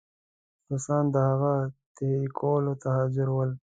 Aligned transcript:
روسان 0.69 1.03
د 1.13 1.15
هغه 1.29 1.53
تحریکولو 1.97 2.73
ته 2.81 2.87
حاضر 2.97 3.27
ول. 3.31 3.51